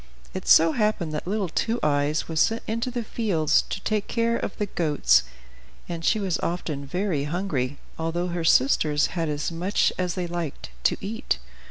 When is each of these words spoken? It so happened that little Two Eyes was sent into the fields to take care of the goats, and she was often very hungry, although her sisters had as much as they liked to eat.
It 0.33 0.47
so 0.47 0.71
happened 0.71 1.13
that 1.13 1.27
little 1.27 1.47
Two 1.47 1.79
Eyes 1.83 2.27
was 2.27 2.39
sent 2.39 2.63
into 2.65 2.89
the 2.89 3.03
fields 3.03 3.61
to 3.69 3.79
take 3.83 4.07
care 4.07 4.35
of 4.35 4.57
the 4.57 4.65
goats, 4.65 5.21
and 5.87 6.03
she 6.03 6.19
was 6.19 6.39
often 6.39 6.87
very 6.87 7.25
hungry, 7.25 7.77
although 7.99 8.29
her 8.29 8.43
sisters 8.43 9.05
had 9.13 9.29
as 9.29 9.51
much 9.51 9.93
as 9.99 10.15
they 10.15 10.25
liked 10.25 10.71
to 10.85 10.97
eat. 11.01 11.37